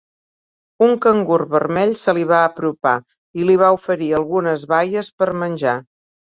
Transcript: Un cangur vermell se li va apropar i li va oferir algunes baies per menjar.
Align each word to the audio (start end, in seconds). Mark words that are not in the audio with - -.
Un 0.85 0.93
cangur 1.03 1.39
vermell 1.51 1.93
se 2.05 2.15
li 2.19 2.25
va 2.33 2.41
apropar 2.47 2.95
i 3.43 3.47
li 3.51 3.61
va 3.67 3.71
oferir 3.79 4.11
algunes 4.23 4.67
baies 4.77 5.15
per 5.23 5.33
menjar. 5.47 5.81